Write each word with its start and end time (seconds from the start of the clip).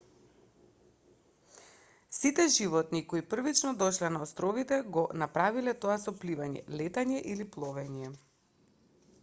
сите 2.19 2.45
животни 2.53 3.01
кои 3.11 3.23
првично 3.33 3.73
дошле 3.83 4.09
на 4.15 4.21
островите 4.27 4.79
го 4.97 5.03
направиле 5.25 5.75
тоа 5.85 5.99
со 6.07 6.15
пливање 6.23 6.65
летање 6.81 7.21
или 7.35 7.47
пловење 7.57 8.11